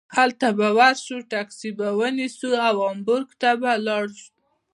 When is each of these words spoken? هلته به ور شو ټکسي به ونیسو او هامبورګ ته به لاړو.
هلته 0.17 0.47
به 0.57 0.67
ور 0.77 0.95
شو 1.05 1.17
ټکسي 1.31 1.69
به 1.77 1.87
ونیسو 1.99 2.49
او 2.67 2.75
هامبورګ 2.83 3.29
ته 3.41 3.49
به 3.61 3.71
لاړو. 3.87 4.19